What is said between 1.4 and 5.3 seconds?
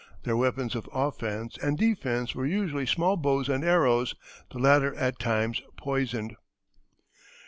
and defence were usually small bows and arrows, the latter at